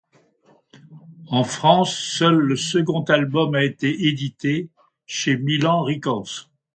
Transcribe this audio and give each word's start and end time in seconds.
En 1.27 1.43
France, 1.43 1.95
seul 1.95 2.33
le 2.39 2.55
second 2.55 3.03
album 3.03 3.53
a 3.53 3.63
été 3.63 4.07
édité, 4.07 4.67
chez 5.05 5.37
Milan 5.37 5.83
Records. 5.83 6.49